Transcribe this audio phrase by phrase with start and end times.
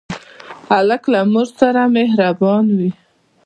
[0.71, 2.91] هلک له مور سره مهربان وي.